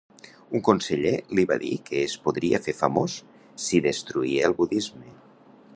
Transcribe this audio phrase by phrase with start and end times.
[0.59, 3.19] Un conseller li va dir que es podria fer famós
[3.67, 5.17] si destruïa el budisme.